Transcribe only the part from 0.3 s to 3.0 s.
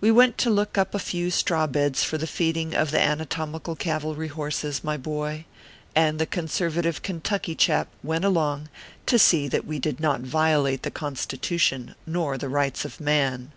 to look up a few straw beds for the feeding of the